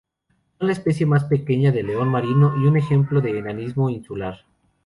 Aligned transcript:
Son 0.57 0.65
la 0.65 0.73
especie 0.73 1.05
más 1.05 1.25
pequeña 1.25 1.71
de 1.71 1.83
león 1.83 2.09
marino 2.09 2.55
y 2.57 2.65
un 2.65 2.75
ejemplo 2.75 3.21
de 3.21 3.37
enanismo 3.37 3.91
insular. 3.91 4.45